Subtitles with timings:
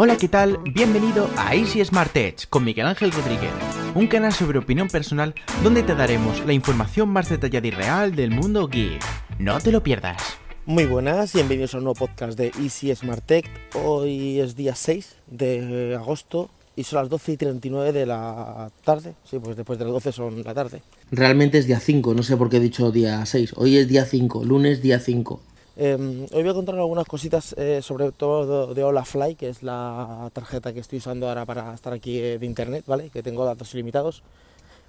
[0.00, 0.58] Hola, ¿qué tal?
[0.62, 3.50] Bienvenido a Easy Smart Edge con Miguel Ángel Rodríguez,
[3.96, 5.34] un canal sobre opinión personal
[5.64, 9.02] donde te daremos la información más detallada y real del mundo geek.
[9.40, 10.22] No te lo pierdas.
[10.66, 13.50] Muy buenas, bienvenidos a un nuevo podcast de Easy Smart Tech.
[13.74, 19.16] Hoy es día 6 de agosto y son las 12 y 39 de la tarde.
[19.28, 20.80] Sí, pues después de las 12 son la tarde.
[21.10, 23.54] Realmente es día 5, no sé por qué he dicho día 6.
[23.56, 25.42] Hoy es día 5, lunes día 5.
[25.80, 30.28] Em, hoy voy a contar algunas cositas, eh, sobre todo de Olafly, que es la
[30.32, 33.10] tarjeta que estoy usando ahora para estar aquí eh, de internet, ¿vale?
[33.10, 34.24] Que tengo datos ilimitados.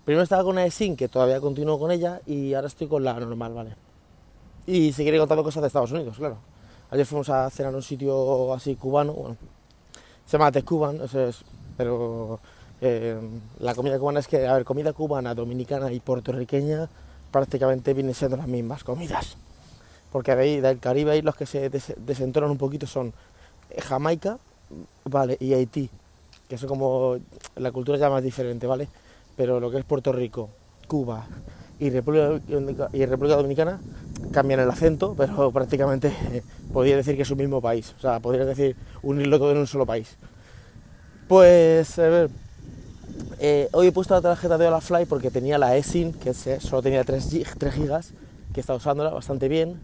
[0.03, 3.13] Primero estaba con la eSIM, que todavía continúo con ella, y ahora estoy con la
[3.19, 3.75] normal, ¿vale?
[4.65, 6.37] Y seguiré contando cosas de Estados Unidos, claro.
[6.89, 9.37] Ayer fuimos a cenar a un sitio así cubano, bueno,
[10.25, 11.43] se llama The Cuban, es,
[11.77, 12.39] pero
[12.81, 16.89] em, la comida cubana es que, a ver, comida cubana, dominicana y puertorriqueña
[17.29, 19.37] prácticamente vienen siendo las mismas comidas
[20.11, 23.13] porque ahí, del Caribe ahí los que se desentonan un poquito son
[23.69, 24.37] eh, Jamaica,
[25.05, 25.89] vale, y Haití,
[26.47, 27.17] que son como
[27.55, 28.87] la cultura ya más diferente, ¿vale?
[29.35, 30.49] Pero lo que es Puerto Rico,
[30.87, 31.27] Cuba
[31.79, 32.41] y República,
[32.93, 33.79] y República Dominicana
[34.31, 38.19] cambian el acento, pero prácticamente eh, podría decir que es un mismo país, o sea,
[38.19, 40.15] podría decir unirlo todo en un solo país.
[41.27, 42.29] Pues, a ver,
[43.39, 47.03] eh, hoy he puesto la tarjeta de Olafly porque tenía la eSIM, que solo tenía
[47.03, 48.13] 3, 3 gigas,
[48.53, 49.79] que está usándola bastante bien,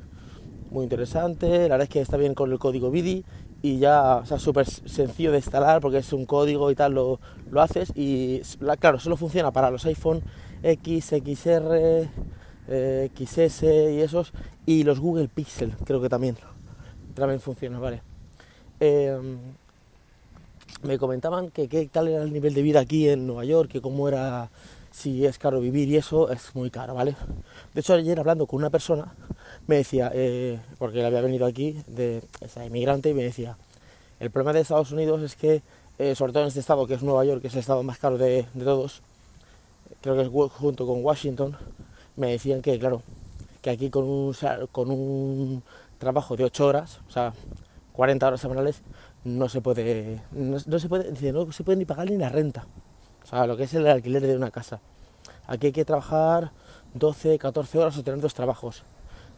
[0.76, 3.24] muy interesante, la verdad es que está bien con el código BIDI
[3.62, 7.62] y ya, o súper sencillo de instalar porque es un código y tal, lo, lo
[7.62, 8.42] haces y
[8.80, 10.22] claro, solo funciona para los iPhone
[10.62, 12.10] X, XR,
[12.68, 14.34] eh, XS y esos
[14.66, 16.36] y los Google Pixel, creo que también,
[17.14, 18.02] también funciona, vale.
[18.82, 19.38] Em,
[20.84, 23.82] me comentaban que qué tal era el nivel de vida aquí en Nueva York, que
[23.82, 24.50] cómo era,
[24.96, 27.18] si es caro vivir y eso es muy caro, ¿vale?
[27.74, 29.14] De hecho, ayer hablando con una persona,
[29.68, 32.24] me decía, eh, porque había venido aquí, de
[32.66, 33.58] inmigrante, y me decía,
[34.22, 35.62] el problema de Estados Unidos es que,
[36.00, 37.98] eh, sobre todo en este estado, que es Nueva York, que es el estado más
[37.98, 39.02] caro de, todos,
[40.00, 41.58] creo que es junto con Washington,
[42.16, 43.02] me decían que, claro,
[43.62, 44.34] que aquí con un,
[44.72, 45.62] con un
[45.98, 47.34] trabajo de 8 horas, o sea,
[47.92, 48.82] 40 horas semanales,
[49.26, 52.66] no se puede, no, se puede, no se puede ni pagar ni la renta,
[53.26, 54.80] o sea, lo que es el alquiler de una casa.
[55.48, 56.52] Aquí hay que trabajar
[56.94, 58.84] 12, 14 horas o tener dos trabajos.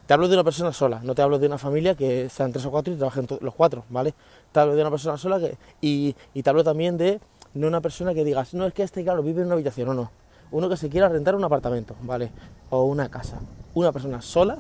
[0.06, 2.66] Te hablo de una persona sola, no te hablo de una familia que sean tres
[2.66, 4.14] o cuatro y trabajen los cuatro, ¿vale?
[4.52, 7.22] Te hablo de una persona sola que, y, te hablo también de
[7.54, 9.94] no una persona que digas, no es que este, claro, vive en una habitación, o
[9.94, 10.12] no.
[10.52, 12.32] Uno que se quiera rentar un apartamento, ¿vale?
[12.70, 13.40] O una casa.
[13.74, 14.58] Una persona sola.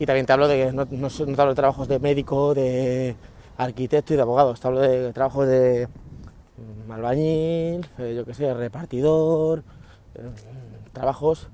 [0.00, 3.16] Y también te hablo de, no, no, te hablo de trabajos de médico, de
[3.56, 5.88] arquitecto y de abogado, te hablo de trabajos de
[6.90, 9.64] albañil, eh, yo qué sé, repartidor,
[10.14, 10.30] eh,
[10.92, 11.48] trabajos,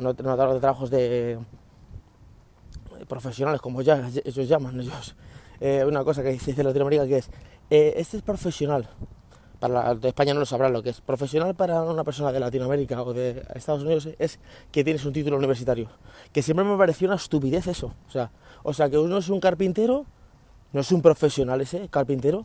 [0.00, 1.38] no, hablo de trabajos de
[3.08, 5.14] profesionales, como ya ellos llaman ellos.
[5.60, 7.30] Eh, una cosa que dice Latinoamérica que es,
[7.70, 8.88] eh, este es profesional,
[9.58, 13.02] para de España no lo sabrán lo que es, profesional para una persona de Latinoamérica
[13.02, 14.38] o de Estados Unidos es
[14.70, 15.88] que tienes un título universitario,
[16.32, 18.30] que siempre me pareció una estupidez eso, o sea,
[18.62, 20.04] o sea que uno es un carpintero,
[20.72, 22.44] no es un profesional ese, carpintero,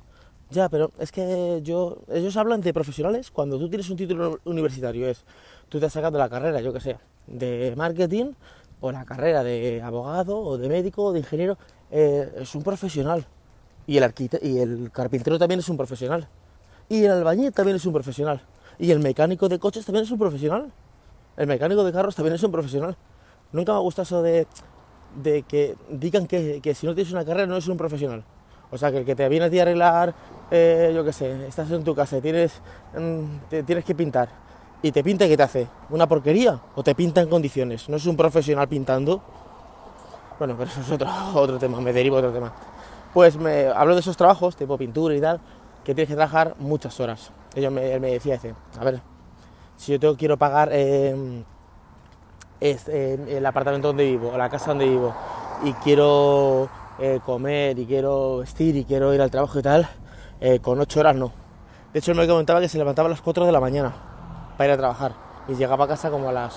[0.51, 5.07] ya, pero es que yo, ellos hablan de profesionales cuando tú tienes un título universitario,
[5.07, 5.23] es,
[5.69, 6.97] tú te has sacado la carrera, yo que sé,
[7.27, 8.33] de marketing
[8.81, 11.57] o la carrera de abogado o de médico o de ingeniero,
[11.91, 13.25] eh, es un profesional.
[13.87, 16.27] Y el, y el carpintero también es un profesional.
[16.89, 18.41] Y el albañil también es un profesional.
[18.79, 20.71] Y el mecánico de coches también es un profesional.
[21.37, 22.97] El mecánico de carros también es un profesional.
[23.51, 24.47] Nunca me ha gustado eso de,
[25.21, 28.23] de que digan que, que, si no tienes una carrera no eres un profesional.
[28.71, 30.15] O sea, que el que te viene a a arreglar,
[30.51, 32.61] eh, yo qué sé, estás en tu casa y tienes,
[32.95, 34.29] mm, tienes que pintar
[34.83, 35.67] y te pinta, ¿qué te hace?
[35.89, 36.59] ¿Una porquería?
[36.75, 37.87] ¿O te pinta en condiciones?
[37.87, 39.21] ¿No es un profesional pintando?
[40.39, 42.51] Bueno, pero eso es otro, otro tema, me derivo otro tema.
[43.13, 45.39] Pues me hablo de esos trabajos, tipo pintura y tal,
[45.83, 47.31] que tienes que trabajar muchas horas.
[47.53, 49.01] Ellos me, él me decía, dice, a ver,
[49.75, 51.43] si yo quiero pagar eh,
[52.59, 55.13] el apartamento donde vivo, o la casa donde vivo,
[55.63, 59.87] y quiero eh, comer, y quiero vestir, y quiero ir al trabajo y tal,
[60.41, 61.31] eh, con ocho horas no.
[61.93, 63.93] De hecho, me comentaba que se levantaba a las 4 de la mañana
[64.65, 65.13] ir a trabajar.
[65.47, 66.53] Y llegaba a casa como a las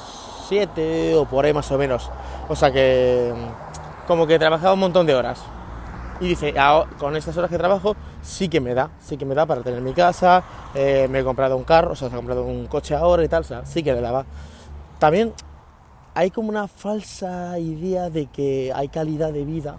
[0.48, 2.10] 7 o por ahí más o menos.
[2.48, 5.40] O sea que mm, como que trabajaba un montón de horas.
[6.20, 6.54] Y dice,
[6.98, 9.80] con estas horas que trabajo sí que me da, sí que me da para tener
[9.80, 10.44] mi casa,
[10.74, 13.40] eh, me he comprado un carro, o sea, se comprado un coche ahora y tal,
[13.40, 14.24] o sea, sí que le daba.
[15.00, 15.32] También
[16.14, 19.76] hay como una falsa idea de que hay calidad de vida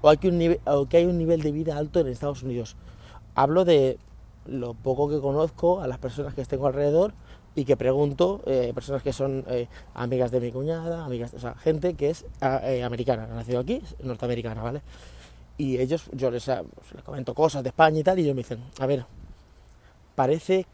[0.00, 2.76] o, que, o que hay un nivel de vida alto en Estados Unidos.
[3.40, 3.96] Hablo de
[4.44, 7.14] lo poco que conozco, a las personas que tengo alrededor
[7.54, 11.54] y que pregunto, eh, personas que son eh, amigas de mi cuñada, amigas, o sea,
[11.54, 14.82] gente que es ah, eh, americana, nacido aquí, norteamericana, ¿vale?
[15.56, 18.34] Y ellos, yo les, ah, pues, les comento cosas de España y tal, y ellos
[18.34, 19.06] me dicen, a ver,
[20.14, 20.66] parece,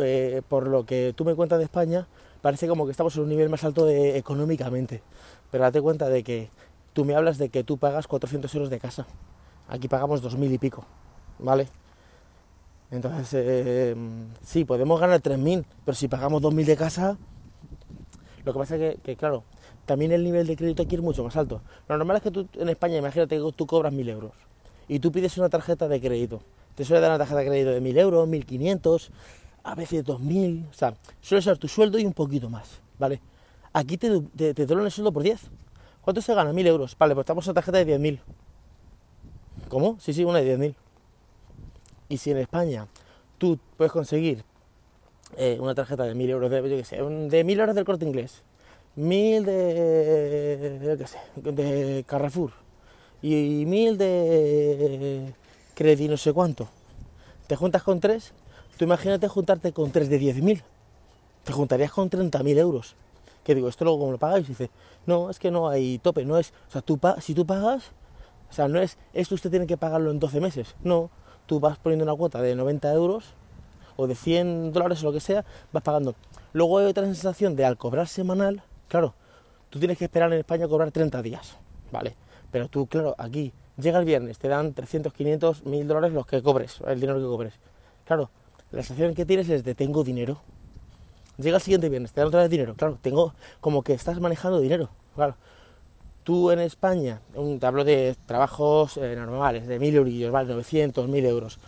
[0.00, 2.06] eh, por lo que tú me cuentas de España,
[2.40, 5.02] parece como que estamos en un nivel más alto económicamente.
[5.50, 6.50] Pero date cuenta de que
[6.92, 9.08] tú me hablas de que tú pagas 400 euros de casa.
[9.66, 10.84] Aquí pagamos 2.000 y pico,
[11.40, 11.66] ¿vale?
[12.92, 13.96] Entonces, eh,
[14.42, 17.16] sí, podemos ganar 3.000, pero si pagamos 2.000 de casa,
[18.44, 19.44] lo que pasa es que, claro,
[19.86, 21.62] también el nivel de crédito aquí es mucho más alto.
[21.88, 24.32] Lo normal es que tú en España, imagínate que tú cobras 1.000 euros
[24.88, 26.42] y tú pides una tarjeta de crédito.
[26.74, 29.08] Te suele dar una tarjeta de crédito de 1.000 euros, 1.500,
[29.62, 33.22] a veces 2.000, o sea, suele ser tu sueldo y un poquito más, ¿vale?
[33.72, 35.40] Aquí te, te, te el sueldo por 10.
[36.02, 36.52] ¿Cuánto se gana?
[36.52, 36.94] 1.000 euros.
[36.98, 38.20] Vale, pues estamos en tarjeta de 10.000.
[39.70, 39.96] ¿Cómo?
[39.98, 40.74] Sí, sí, una de 10.000.
[42.12, 42.86] Y si en España
[43.38, 44.44] tú puedes conseguir
[45.38, 47.02] eh, una tarjeta de 1.000 euros de, yo qué sé, de
[47.46, 48.42] 1.000 euros del corte inglés,
[48.98, 50.96] 1.000 de,
[51.52, 52.52] de Carrefour
[53.22, 55.34] y 1.000 de
[55.74, 56.68] Credit no sé cuánto,
[57.46, 58.34] te juntas con tres
[58.76, 60.62] Tú imagínate juntarte con 3 de 10.000.
[61.44, 62.96] Te juntarías con 30.000 euros.
[63.44, 64.48] Que digo, ¿esto luego cómo lo pagáis?
[64.48, 64.70] Dice,
[65.06, 66.52] no, es que no hay tope, no es...
[66.68, 67.90] O sea, tú si tú pagas,
[68.50, 70.74] o sea, no es, esto usted tiene que pagarlo en 12 meses.
[70.82, 71.10] No,
[71.46, 73.34] tú vas poniendo una cuota de 90 euros
[73.96, 76.14] o de 100 dólares o lo que sea, vas pagando.
[76.52, 79.14] Luego hay otra sensación de al cobrar semanal, claro,
[79.70, 81.56] tú tienes que esperar en España a cobrar 30 días,
[81.90, 82.14] ¿vale?
[82.50, 86.42] Pero tú, claro, aquí llega el viernes, te dan 300, 500, 1000 dólares los que
[86.42, 87.54] cobres, el dinero que cobres.
[88.04, 88.30] Claro,
[88.70, 90.40] la sensación que tienes es de tengo dinero.
[91.38, 92.74] Llega el siguiente viernes, te dan otra vez dinero.
[92.74, 94.90] Claro, tengo como que estás manejando dinero.
[95.14, 95.36] Claro,
[96.24, 97.20] tú en España,
[97.58, 101.58] te hablo de trabajos eh, normales, de mil euros, vale, 900, mil euros.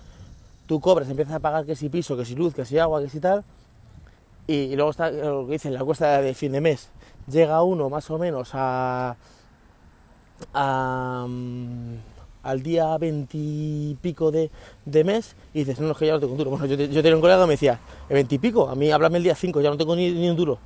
[0.67, 3.09] Tú cobras, empiezas a pagar que si piso, que si luz, que si agua, que
[3.09, 3.45] si tal.
[4.47, 6.89] Y, luego está lo que dicen, la cuesta de fin de mes.
[7.31, 9.17] Llega uno más o menos a.
[10.53, 11.95] a mm,
[12.45, 14.51] al día veintipico de,
[14.85, 16.51] de mes y dices, no, no, es que ya no tengo un duro.
[16.51, 18.69] Bueno, yo, yo tenía un colega que me decía, ¿el veintipico?
[18.69, 20.59] A mí háblame el día 5, ya no tengo ni, un duro.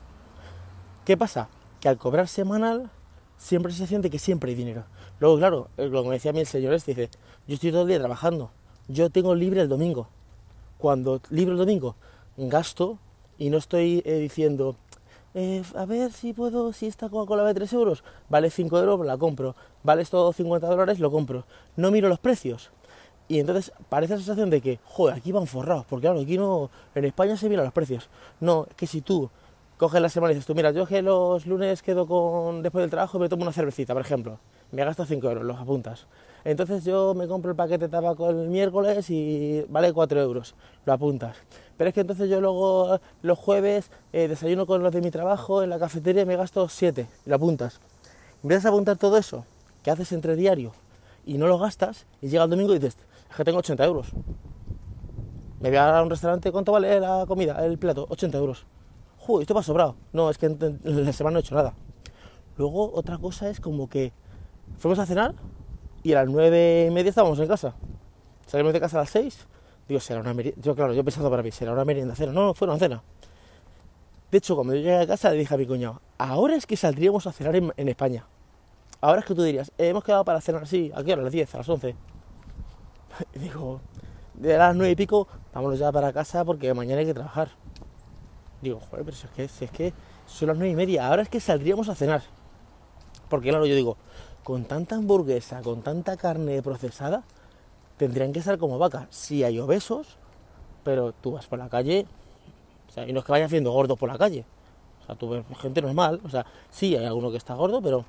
[1.04, 1.48] ¿Qué pasa?
[1.80, 2.90] Que al cobrar semanal
[3.38, 4.84] siempre se siente que siempre hay dinero.
[5.20, 7.10] Luego, claro, eh, lo que me decía a mí el señor este, dice,
[7.46, 8.50] yo estoy todo el día trabajando,
[8.88, 10.08] yo tengo libre el domingo.
[10.76, 11.96] Cuando libre el domingo,
[12.36, 12.98] gasto
[13.38, 14.76] y no estoy eh, diciendo,
[15.34, 19.16] eh, a ver si puedo, si esta Coca-Cola vale 3 euros, vale 5 euros, la
[19.16, 21.44] compro, vale esto 50 dólares, lo compro.
[21.76, 22.70] No miro los precios.
[23.28, 26.70] Y entonces parece la sensación de que, joder, aquí van forrados, porque claro, aquí no,
[26.94, 28.08] en España se miran los precios.
[28.40, 29.30] No, que si tú
[29.78, 32.90] coges la semana y dices tú, mira, yo que los lunes quedo con, después del
[32.90, 34.40] trabajo y me tomo una cervecita, por ejemplo,
[34.72, 36.06] me gasto 5 euros, los apuntas.
[36.44, 40.92] Entonces yo me compro el paquete de tabaco el miércoles y vale 4 euros, lo
[40.92, 41.36] apuntas.
[41.76, 45.62] Pero es que entonces yo luego los jueves eh, desayuno con los de mi trabajo
[45.62, 47.80] en la cafetería y me gasto 7, y lo apuntas.
[48.42, 49.44] Empiezas a apuntar todo eso
[49.84, 50.72] que haces entre diario
[51.24, 52.96] y no lo gastas y llega el domingo y dices,
[53.30, 54.08] es que tengo 80 euros.
[55.60, 58.06] Me voy a un restaurante, ¿cuánto vale la comida, el plato?
[58.10, 58.66] 80 euros.
[59.40, 59.96] Esto va sobrado.
[60.12, 61.74] No, es que en la semana no he hecho nada.
[62.56, 64.12] Luego otra cosa es como que
[64.78, 65.34] fuimos a cenar
[66.02, 67.74] y a las nueve y media estábamos en casa.
[68.46, 69.46] Salimos de casa a las 6
[69.88, 70.60] Digo, será una merienda.
[70.62, 72.32] Yo, claro, yo pensando para mí, será una merienda cena.
[72.32, 73.02] No, no, fue una cena.
[74.30, 76.76] De hecho, cuando yo llegué a casa le dije a mi cuñado, ahora es que
[76.76, 78.26] saldríamos a cenar en, España.
[79.00, 81.14] Ahora es que tú dirías, hemos quedado para cenar así, ¿a qué?
[81.14, 81.94] A las 10, a las 11.
[83.34, 83.80] Y digo,
[84.34, 87.48] de las 9 y pico, vámonos ya para casa porque mañana hay que trabajar.
[88.60, 89.92] Digo, joder, pero si es que, es que
[90.26, 92.22] son las 9 y media, ahora es que saldríamos a cenar.
[93.28, 93.96] Porque claro, yo digo,
[94.42, 97.22] con tanta hamburguesa, con tanta carne procesada,
[97.96, 99.06] tendrían que ser como vacas.
[99.10, 100.16] Sí hay obesos,
[100.84, 102.06] pero tú vas por la calle,
[102.88, 104.44] o sea, y no es que vayas viendo gordos por la calle.
[105.02, 108.04] O sea, tú ves gente normal, o sea, sí hay alguno que está gordo, pero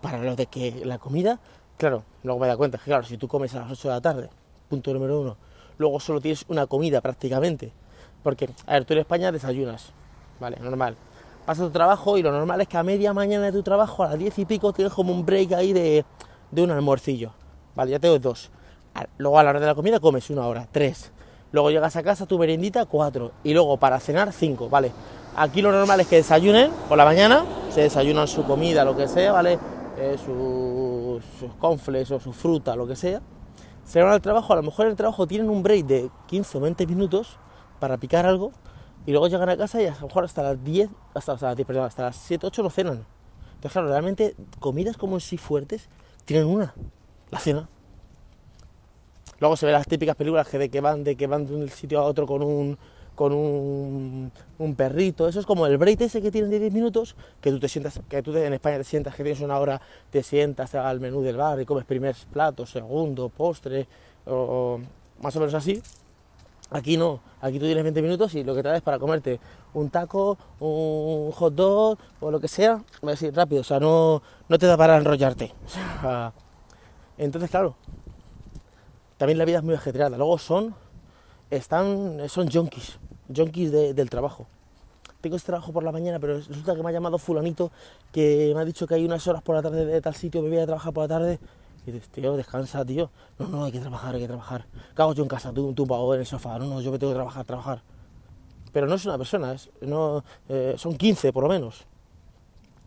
[0.00, 1.40] para lo de que la comida,
[1.76, 4.00] claro, luego me da cuenta que, claro, si tú comes a las 8 de la
[4.00, 4.30] tarde,
[4.68, 5.36] punto número uno,
[5.78, 7.72] luego solo tienes una comida prácticamente.
[8.22, 9.92] Porque, a ver, tú en España desayunas,
[10.40, 10.58] ¿vale?
[10.60, 10.96] Normal.
[11.46, 14.08] Pasas tu trabajo y lo normal es que a media mañana de tu trabajo, a
[14.08, 16.04] las 10 y pico, tienes como un break ahí de,
[16.50, 17.32] de un almuercillo.
[17.74, 18.50] Vale, ya tengo dos.
[19.16, 21.12] Luego a la hora de la comida comes una hora, tres.
[21.52, 23.32] Luego llegas a casa, tu merendita, cuatro.
[23.44, 24.92] Y luego para cenar, cinco, ¿vale?
[25.36, 29.08] Aquí lo normal es que desayunen por la mañana, se desayunan su comida, lo que
[29.08, 29.58] sea, ¿vale?
[29.96, 33.22] Eh, sus, sus confles o su fruta, lo que sea.
[33.84, 36.58] Se van al trabajo, a lo mejor en el trabajo tienen un break de 15
[36.58, 37.38] o 20 minutos
[37.78, 38.52] para picar algo
[39.06, 42.16] y luego llegan a casa y a lo mejor hasta las 10, hasta, hasta, las
[42.16, 43.04] 7, 8 no cenan.
[43.48, 45.88] Entonces, claro, realmente comidas como en sí fuertes
[46.24, 46.74] tienen una,
[47.30, 47.68] la cena.
[49.40, 51.68] Luego se ven las típicas películas que de que van, de que van de un
[51.68, 52.78] sitio a otro con un
[53.14, 55.26] con un, un perrito.
[55.26, 58.00] Eso es como el break ese que tienen de 10 minutos, que tú te sientas,
[58.08, 59.80] que tú te- en España te sientas, que tienes una hora,
[60.10, 63.88] te sientas al menú del bar y comes primer plato, segundo, postre,
[64.24, 64.78] o
[65.20, 65.82] más o menos así.
[66.70, 69.40] Aquí no, aquí tú tienes 20 minutos y lo que te da es para comerte
[69.72, 74.58] un taco, un hot dog o lo que sea, así rápido, o sea, no, no
[74.58, 75.54] te da para enrollarte.
[77.18, 77.74] Entonces, claro,
[79.16, 80.16] también la vida es muy ajetreada.
[80.16, 80.74] Luego son,
[81.50, 82.98] están, son junkies,
[83.34, 84.46] junkies de- del trabajo.
[85.20, 87.72] Tengo este trabajo por la mañana, pero resulta que me ha llamado fulanito
[88.12, 90.48] que me ha dicho que hay unas horas por la tarde de tal sitio, me
[90.48, 91.40] voy a trabajar por la tarde.
[91.86, 93.10] Y dices, tío, descansa, tío.
[93.38, 94.66] No, no, hay que trabajar, hay que trabajar.
[94.94, 95.52] ¿Qué hago yo en casa?
[95.52, 96.58] Tú, tumbado en el sofá.
[96.58, 97.82] No, no, yo me tengo que trabajar, trabajar.
[98.72, 101.86] Pero no es una persona, es, no, eh, son 15 por lo menos.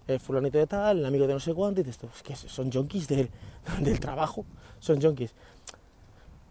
[0.08, 2.72] El fulanito de tal, el amigo de no sé cuánto, y dices, es que son
[2.72, 3.30] junkies del,
[3.82, 4.46] del trabajo,
[4.80, 5.34] son junkies.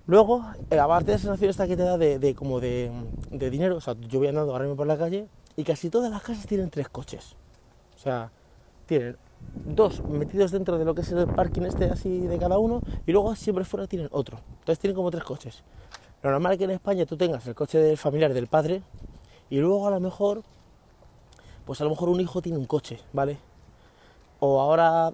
[0.06, 2.90] Luego, eh, aparte de esa sensación esta que te da de, de como de,
[3.30, 6.22] de dinero, o sea, yo voy andando ahora por la calle y casi todas las
[6.22, 7.36] casas tienen tres coches.
[7.96, 8.32] O sea,
[8.86, 9.16] tienen
[9.64, 13.12] dos metidos dentro de lo que es el parking este así de cada uno y
[13.12, 14.40] luego siempre fuera tienen otro.
[14.60, 15.62] Entonces tienen como tres coches.
[16.22, 18.82] Lo normal es que en España tú tengas el coche del familiar del padre
[19.48, 20.42] y luego a lo mejor,
[21.64, 23.38] pues a lo mejor un hijo tiene un coche, ¿vale?
[24.38, 25.12] O ahora,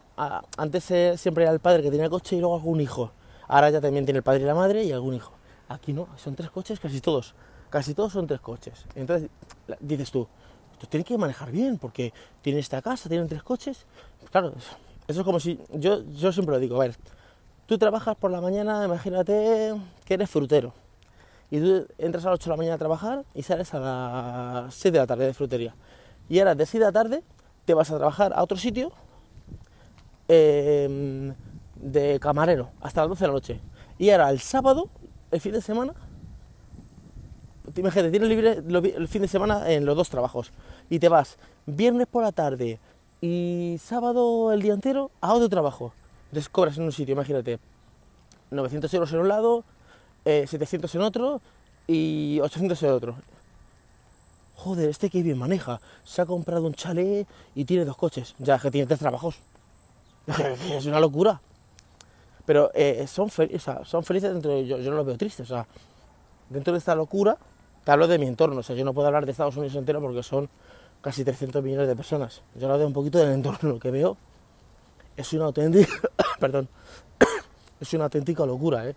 [0.57, 3.13] antes eh, siempre era el padre que tenía el coche y luego algún hijo.
[3.49, 5.33] Ahora ya también tiene el padre y la madre y algún hijo.
[5.69, 7.35] Aquí no, son tres coches, casi todos.
[7.71, 8.87] Casi todos son tres coches.
[8.95, 9.29] Entonces
[9.81, 10.29] dices tú,
[10.77, 13.87] esto tiene que manejar bien porque tiene esta casa, tienen tres coches.
[14.31, 14.53] Claro,
[15.09, 16.97] eso es como si, yo, yo siempre lo digo, a ver,
[17.67, 20.75] tú trabajas por la mañana, imagínate que eres frutero.
[21.51, 23.79] Y tú entras a las 8 de la mañana a trabajar y sales a
[24.67, 25.75] las 6 de la tarde de frutería.
[26.29, 27.23] Y ahora de 6 de la tarde
[27.65, 28.93] te vas a trabajar a otro sitio
[30.29, 31.33] eh,
[31.77, 33.61] de camarero hasta las 12 de la noche.
[33.97, 34.91] Y ahora el sábado,
[35.31, 35.95] el fin de semana,
[37.77, 38.63] imagínate, tienes libre
[38.97, 40.53] el fin de semana en los dos trabajos.
[40.91, 42.79] Y te vas viernes por la tarde
[43.21, 45.93] y sábado el día entero a otro trabajo.
[46.27, 47.59] Entonces cobras en un sitio, imagínate,
[48.51, 49.65] 900 euros en un lado,
[50.25, 51.41] eh, 700 en otro
[51.87, 53.17] y 800 en otro.
[54.57, 55.81] Joder, este que bien maneja.
[56.05, 58.35] Se ha comprado un chalet y tiene dos coches.
[58.39, 59.39] Ya que tiene tres trabajos.
[60.73, 61.41] es una locura.
[62.47, 64.67] Pero eh, son, fel- o sea, son felices dentro de...
[64.67, 65.51] Yo, yo no los veo tristes.
[65.51, 65.67] O sea,
[66.49, 67.37] dentro de esta locura,
[67.87, 68.59] te hablo de mi entorno.
[68.59, 70.49] O sea, yo no puedo hablar de Estados Unidos entero porque son
[71.01, 72.43] casi 300 millones de personas.
[72.57, 73.75] Yo hablo de un poquito del entorno.
[73.75, 74.17] Lo que veo
[75.17, 75.93] es una auténtica...
[76.41, 76.69] perdón.
[77.81, 78.97] es una auténtica locura, ¿eh?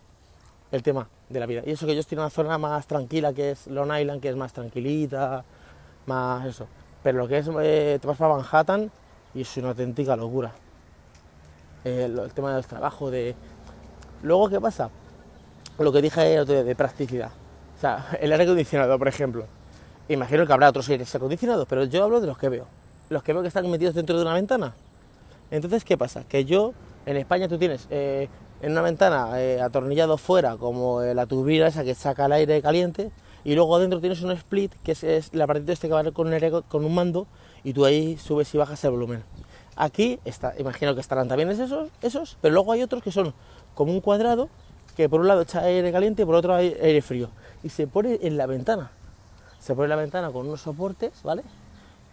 [0.72, 1.62] El tema de la vida.
[1.64, 4.28] Y eso que yo estoy en una zona más tranquila, que es Long Island, que
[4.28, 5.44] es más tranquilita,
[6.06, 6.66] más eso.
[7.04, 8.90] Pero lo que es, eh, te vas para Manhattan
[9.34, 10.50] y es una auténtica locura.
[11.84, 13.36] Eh, el tema del trabajo, de...
[14.24, 14.90] Luego, ¿qué pasa?
[15.78, 17.30] Lo que dije de practicidad.
[17.80, 19.46] O sea, el aire acondicionado, por ejemplo.
[20.10, 22.66] Imagino que habrá otros aires acondicionados, pero yo hablo de los que veo.
[23.08, 24.74] Los que veo que están metidos dentro de una ventana.
[25.50, 26.24] Entonces, ¿qué pasa?
[26.28, 26.74] Que yo,
[27.06, 28.28] en España tú tienes eh,
[28.60, 32.60] en una ventana eh, atornillado fuera, como eh, la turbina esa que saca el aire
[32.60, 33.10] caliente,
[33.44, 36.30] y luego adentro tienes un split, que es, es el aparatito este que va con
[36.30, 37.26] un, con un mando,
[37.64, 39.22] y tú ahí subes y bajas el volumen.
[39.76, 43.32] Aquí, está, imagino que estarán también esos, esos, pero luego hay otros que son
[43.74, 44.50] como un cuadrado,
[44.96, 47.30] que por un lado echa aire caliente y por otro aire frío.
[47.62, 48.90] Y se pone en la ventana.
[49.60, 51.42] Se pone en la ventana con unos soportes, ¿vale?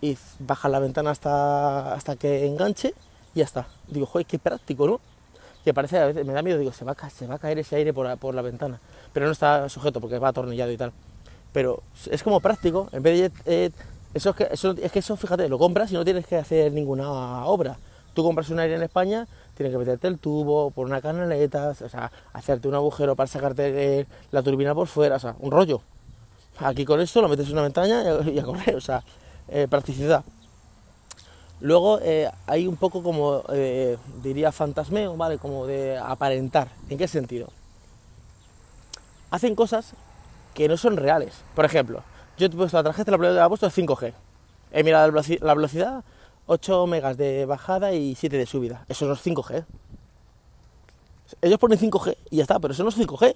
[0.02, 2.94] y baja la ventana hasta, hasta que enganche
[3.34, 3.68] y ya está.
[3.88, 5.00] Digo, joder, qué práctico, ¿no?
[5.64, 7.60] Que parece, a veces me da miedo, digo, se va a, se va a caer
[7.60, 8.80] ese aire por la, por la ventana.
[9.14, 10.94] Pero no está sujeto porque va atornillado y tal.
[11.52, 13.42] Pero es como práctico, en vez de...
[13.46, 13.72] eh,
[14.14, 16.72] eso es, que, eso, es que eso, fíjate, lo compras y no tienes que hacer
[16.72, 17.78] ninguna obra.
[18.14, 19.28] Tú compras un aire en España,
[19.58, 24.00] tienes que meterte el tubo por una canaleta, o sea, hacerte un agujero para sacarte
[24.00, 25.82] eh, la turbina por fuera, o sea, un rollo.
[26.60, 29.04] Aquí con esto lo metes en una ventana y a, correr, o sea,
[29.48, 30.24] eh, practicidad.
[31.60, 33.42] Luego eh, hay un poco como,
[34.22, 35.40] diría, fantasmeo, ¿vale?
[35.40, 36.70] Como de aparentar.
[36.88, 37.50] ¿En qué sentido?
[39.32, 39.94] Hacen cosas
[40.54, 41.34] que no son reales.
[41.56, 42.04] Por ejemplo,
[42.38, 44.14] yo te he puesto la tarjeta, la que he puesto es 5G.
[44.72, 46.04] He mirado la la velocidad,
[46.48, 48.86] 8 megas de bajada y 7 de subida.
[48.88, 49.66] Eso no es 5G.
[51.42, 53.36] Ellos ponen 5G y ya está, pero eso no es 5G.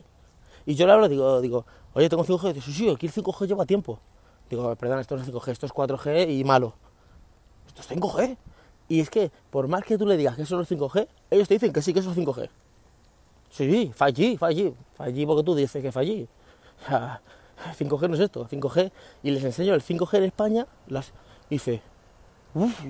[0.65, 2.53] Y yo le hablo, digo, digo, oye, tengo 5G.
[2.53, 3.99] Dice, sí, sí, aquí el 5G lleva tiempo.
[4.49, 6.73] Digo, perdón, esto no es 5G, esto es 4G y malo.
[7.67, 8.37] Esto es 5G.
[8.87, 11.47] Y es que, por más que tú le digas que eso no es 5G, ellos
[11.47, 12.49] te dicen que sí, que eso es 5G.
[13.49, 14.73] Sí, 5G, 5G.
[14.97, 16.27] 5G porque tú dices que 5G.
[16.81, 17.21] O sea,
[17.77, 18.91] 5G no es esto, 5G.
[19.23, 21.13] Y les enseño el 5G en España, las...
[21.49, 21.81] y dice,
[22.53, 22.81] uff.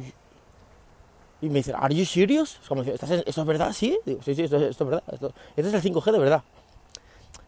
[1.41, 2.59] Y me dicen, ¿Are you serious?
[2.85, 3.73] ¿Estás en- ¿Esto es verdad?
[3.73, 5.03] Sí, digo, sí, sí, esto, esto es verdad.
[5.11, 6.43] Esto, este es el 5G de verdad.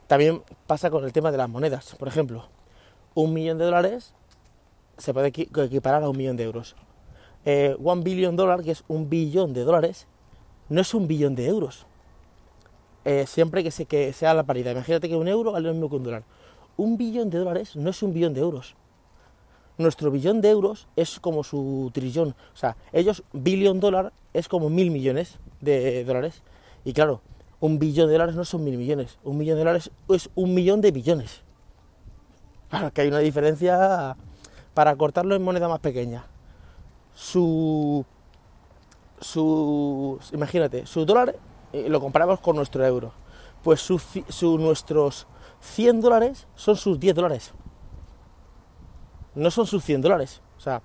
[0.08, 2.48] También pasa con el tema de las monedas, por ejemplo.
[3.16, 4.16] un millón de dólares
[4.98, 6.76] se puede equiparar a un millón de euros.
[7.46, 10.08] Eh, one billion dollar, que es un billón de dólares,
[10.70, 11.86] no es un billón de euros.
[13.06, 14.72] Eh, siempre que, que sea la paridad.
[14.72, 16.24] Imagínate que un euro vale lo mismo que un dólar.
[16.78, 18.76] Un billón de dólares no es un billón de euros.
[19.78, 22.36] Nuestro billón de euros es como su trillón.
[22.54, 26.44] O sea, ellos, billón dólar es como mil millones de dólares.
[26.86, 27.22] Y claro,
[27.60, 29.18] un billón de dólares no son mil millones.
[29.24, 31.42] Un millón de dólares es un millón de billones.
[32.70, 34.18] Claro, que hay una diferencia
[34.74, 36.26] para cortarlo en moneda más pequeña.
[37.16, 38.06] Su.
[39.20, 40.20] Su.
[40.34, 41.36] Imagínate, su dólar
[41.72, 43.14] eh, lo comparamos con nuestro euro.
[43.64, 45.28] Pues su, nuestros
[45.62, 47.54] 100 dólares son sus 10 dólares.
[49.36, 50.42] No son sus 100 dólares.
[50.58, 50.82] O sea,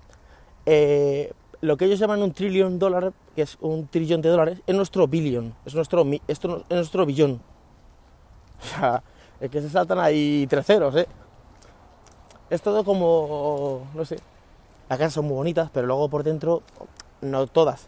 [0.65, 4.75] eh, lo que ellos llaman un trillón dólar, que es un trillón de dólares, es
[4.75, 7.41] nuestro billón, es nuestro, es nuestro billón.
[8.61, 9.01] O sea,
[9.39, 11.07] es que se saltan ahí tres ceros, ¿eh?
[12.49, 14.17] Es todo como, no sé,
[14.89, 16.61] las casas son muy bonitas, pero luego por dentro,
[17.21, 17.87] no todas,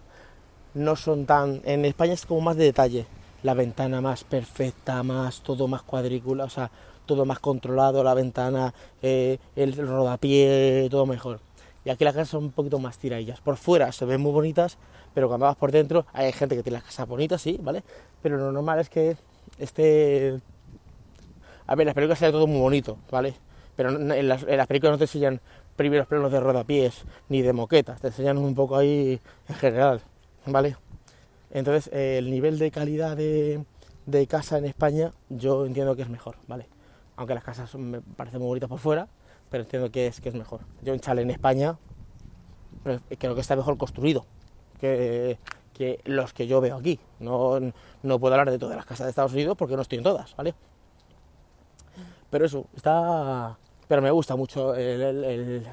[0.74, 1.62] no son tan...
[1.66, 3.06] En España es como más de detalle.
[3.44, 6.72] La ventana más perfecta, más todo más cuadrícula, o sea,
[7.16, 11.42] todo más controlado, la ventana, eh, el rodapié, todo mejor.
[11.84, 13.42] Y aquí las casas son un poquito más tiradillas.
[13.42, 14.78] Por fuera se ven muy bonitas,
[15.14, 17.84] pero cuando vas por dentro hay gente que tiene las casas bonitas, sí, ¿vale?
[18.22, 19.18] Pero lo normal es que
[19.58, 20.40] esté...
[21.68, 23.34] A ver, las películas se todo muy bonito, ¿vale?
[23.76, 25.42] Pero en las, películas no te enseñan
[25.76, 30.02] primeros planos de rodapiés ni de moquetas, te enseñan un poco ahí en general.
[30.46, 30.76] ¿vale?
[31.52, 33.66] Entonces, el nivel de calidad de,
[34.28, 36.68] casa en España yo entiendo que es mejor, ¿vale?
[37.16, 39.08] Aunque las casas me parecen muy bonitas por fuera,
[39.50, 40.62] pero entiendo que es, que es mejor.
[40.82, 41.78] Yo en Chale, en España,
[42.84, 44.26] pues, creo que está mejor construido
[44.80, 45.38] que,
[46.06, 47.00] los que yo veo aquí.
[47.20, 47.60] No,
[48.04, 50.36] no puedo hablar de todas las casas de Estados Unidos porque no estoy en todas,
[50.36, 50.54] ¿vale?
[52.30, 53.58] Pero eso, está...
[53.88, 55.68] Pero me gusta mucho el,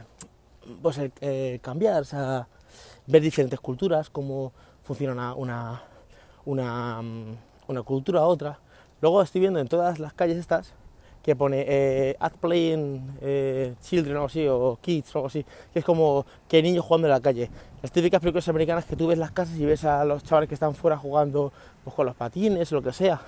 [0.82, 2.04] pues el, cambiar,
[3.06, 4.52] ver diferentes culturas, cómo
[4.82, 5.82] funciona una,
[6.44, 7.36] una, mm,
[7.68, 8.58] una, cultura a otra.
[9.00, 10.74] Luego estoy viendo en todas las calles estas
[11.28, 15.80] que pone eh, At Playing eh, Children o así, o Kids o algo así, que
[15.80, 17.50] es como que niños jugando en la calle.
[17.82, 20.54] Las típicas películas americanas que tú ves las casas y ves a los chavales que
[20.54, 21.52] están fuera jugando
[21.84, 23.20] pues, con los patines lo que sea.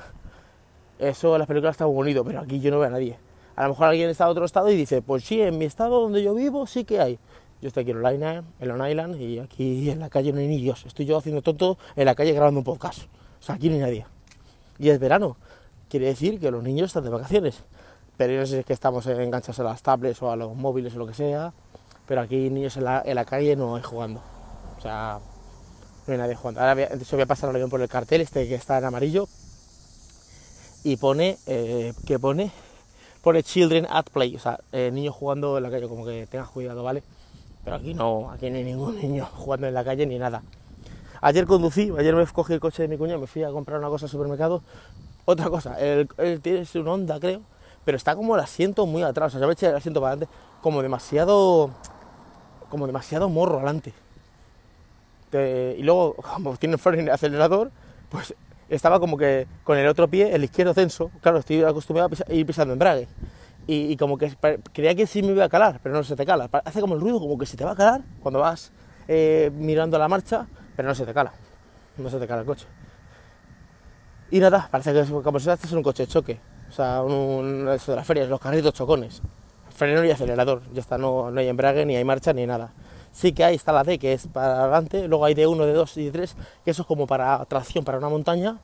[0.99, 3.19] Eso en las películas está muy bonito, pero aquí yo no veo a nadie.
[3.55, 6.01] A lo mejor alguien está en otro estado y dice, pues sí, en mi estado
[6.01, 7.19] donde yo vivo sí que hay.
[7.61, 10.49] Yo estoy aquí en Long en Long Island, y aquí en la calle no hay
[10.49, 10.87] ni Dios.
[10.87, 13.03] Estoy yo haciendo tonto en la calle grabando un podcast.
[13.41, 14.07] O sea, aquí no hay nadie.
[14.79, 15.37] Y es verano.
[15.91, 17.65] Quiere decir que los niños están de vacaciones.
[18.21, 21.07] Pero si es que estamos enganchados a las tablets o a los móviles o lo
[21.07, 21.55] que sea.
[22.07, 24.21] Pero aquí niños en la, calle no hay jugando.
[24.77, 25.21] O sea,
[26.07, 26.61] no hay nadie jugando.
[26.61, 29.27] Ahora voy voy a pasar avión por el cartel, este que está en amarillo.
[30.85, 32.53] Y pone, eh, que pone,
[33.23, 34.37] pone Children at Play.
[34.37, 37.03] O sea, eh, niños jugando en la calle, como que tengas cuidado, ¿vale?
[37.65, 40.43] Pero aquí no, aquí no hay ningún niño jugando en la calle ni nada.
[41.23, 43.89] Ayer conducí, ayer me cogí el coche de mi cuñado, me fui a comprar una
[43.89, 44.63] cosa al supermercado.
[45.25, 46.07] Otra cosa, él,
[46.43, 47.41] tiene un Honda, creo,
[47.85, 49.35] pero está como el asiento muy atrás.
[49.35, 51.71] O sea, eché el asiento para adelante, como demasiado.
[52.69, 53.93] como demasiado morro adelante.
[55.33, 57.71] y luego, como tiene el acelerador,
[58.09, 58.35] pues
[58.69, 61.11] estaba como que con el otro pie, el izquierdo censo.
[61.21, 63.09] Claro, estoy acostumbrado a ir pisando embrague
[63.67, 64.35] y, como que
[64.73, 66.49] creía que sí me iba a calar, pero no se te cala.
[66.65, 68.73] Hace como el ruido, como que se te va a calar cuando vas
[69.07, 71.33] eh, mirando la marcha, pero no se te cala.
[71.97, 72.67] No se te cala el coche.
[74.33, 76.41] Y nada, parece que como si haces un coche de choque.
[76.71, 79.21] O sea, un, eso de las ferias, los carritos chocones.
[79.71, 80.63] Freno y acelerador.
[80.73, 82.73] Ya está, no, no hay embrague, ni hay marcha, ni nada.
[83.13, 85.09] Sí que hay, está la D, que es para adelante.
[85.09, 86.31] Luego hay D1, D2 y D3,
[86.65, 88.59] que eso es como para tracción para una montaña.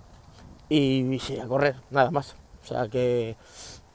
[0.68, 2.36] Y, y sí, a correr, nada más.
[2.62, 3.36] O sea que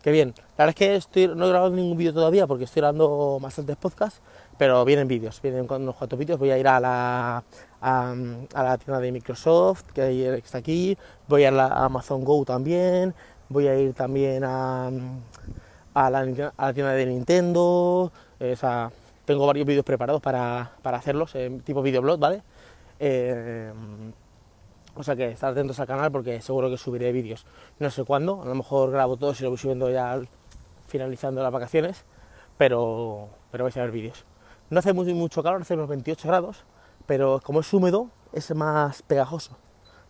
[0.02, 0.34] Qué bien.
[0.58, 3.78] La verdad es que estoy, no he grabado ningún vídeo todavía porque estoy grabando bastantes
[3.78, 4.20] podcasts,
[4.58, 6.40] pero vienen vídeos, vienen unos cuantos vídeos.
[6.40, 7.44] Voy a ir a la,
[7.82, 8.16] a,
[8.56, 10.98] la tienda de Microsoft, que está aquí,
[11.28, 13.14] voy a ir a Amazon Go también,
[13.52, 14.90] voy a ir también a,
[15.94, 18.56] la, tienda de Nintendo, eh,
[19.26, 22.44] tengo varios vídeos preparados para, para hacerlos, tipo videoblog, ¿vale?
[23.00, 23.72] Eh,
[24.94, 27.46] o sea que estar atentos al canal porque seguro que subiré vídeos.
[27.80, 30.20] No sé cuándo, a lo mejor grabo todos y lo voy subiendo ya
[30.88, 32.04] finalizando las vacaciones,
[32.58, 34.26] pero, pero vais a ver vídeos.
[34.70, 36.64] No hace muy, mucho calor, hace unos 28 grados,
[37.06, 39.58] pero como es húmedo, es más pegajoso.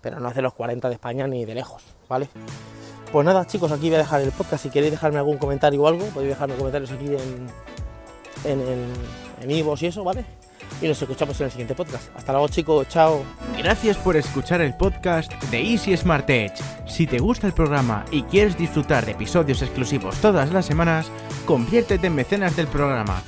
[0.02, 2.28] Pero no hace los 40 de España ni de lejos, ¿vale?
[3.12, 4.64] Pues nada, chicos, aquí voy a dejar el podcast.
[4.64, 7.48] Si queréis dejarme algún comentario o algo, podéis dejarme comentarios aquí en
[8.44, 8.94] en, en,
[9.42, 10.26] en y eso, ¿vale?
[10.82, 12.10] y nos escuchamos en el siguiente podcast.
[12.16, 13.24] Hasta luego chicos, chao.
[13.58, 16.54] Gracias por escuchar el podcast de Easy Smart Edge.
[16.88, 21.12] Si te gusta el programa y quieres disfrutar de episodios exclusivos todas las semanas,
[21.46, 23.22] conviértete en mecenas del programa.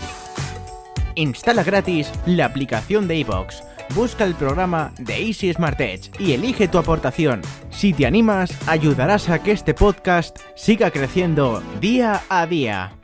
[1.16, 3.73] Instala gratis la aplicación de iVoox.
[3.96, 7.42] Busca el programa de Easy Smart Edge y elige tu aportación.
[7.70, 13.03] Si te animas, ayudarás a que este podcast siga creciendo día a día.